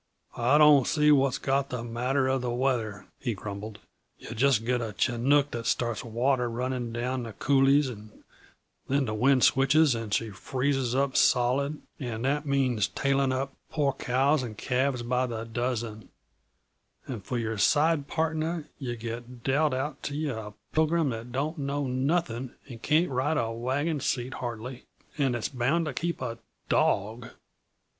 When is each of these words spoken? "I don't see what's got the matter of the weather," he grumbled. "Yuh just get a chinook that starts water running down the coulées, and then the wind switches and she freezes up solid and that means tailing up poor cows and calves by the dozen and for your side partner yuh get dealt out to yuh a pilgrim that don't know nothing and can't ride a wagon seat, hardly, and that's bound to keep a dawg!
"I 0.37 0.57
don't 0.57 0.87
see 0.87 1.11
what's 1.11 1.37
got 1.37 1.69
the 1.69 1.83
matter 1.83 2.27
of 2.27 2.41
the 2.41 2.49
weather," 2.49 3.05
he 3.19 3.35
grumbled. 3.35 3.77
"Yuh 4.17 4.33
just 4.33 4.65
get 4.65 4.81
a 4.81 4.95
chinook 4.97 5.51
that 5.51 5.67
starts 5.67 6.03
water 6.03 6.49
running 6.49 6.91
down 6.91 7.21
the 7.21 7.33
coulées, 7.33 7.87
and 7.87 8.23
then 8.87 9.05
the 9.05 9.13
wind 9.13 9.43
switches 9.43 9.93
and 9.93 10.11
she 10.11 10.31
freezes 10.31 10.95
up 10.95 11.15
solid 11.15 11.83
and 11.99 12.25
that 12.25 12.47
means 12.47 12.87
tailing 12.87 13.31
up 13.31 13.53
poor 13.69 13.93
cows 13.93 14.41
and 14.41 14.57
calves 14.57 15.03
by 15.03 15.27
the 15.27 15.43
dozen 15.45 16.09
and 17.05 17.23
for 17.23 17.37
your 17.37 17.59
side 17.59 18.07
partner 18.07 18.67
yuh 18.79 18.95
get 18.95 19.43
dealt 19.43 19.71
out 19.71 20.01
to 20.01 20.15
yuh 20.15 20.35
a 20.35 20.53
pilgrim 20.73 21.11
that 21.11 21.31
don't 21.31 21.59
know 21.59 21.85
nothing 21.85 22.55
and 22.67 22.81
can't 22.81 23.11
ride 23.11 23.37
a 23.37 23.51
wagon 23.51 23.99
seat, 23.99 24.33
hardly, 24.33 24.83
and 25.19 25.35
that's 25.35 25.49
bound 25.49 25.85
to 25.85 25.93
keep 25.93 26.21
a 26.23 26.39
dawg! 26.69 27.27